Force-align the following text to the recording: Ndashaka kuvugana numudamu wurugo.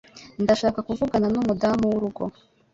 Ndashaka 0.43 0.79
kuvugana 0.87 1.27
numudamu 1.33 1.83
wurugo. 1.91 2.23